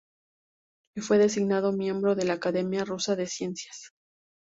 [0.97, 3.91] Y fue designado miembro de la Academia Rusa de Ciencias.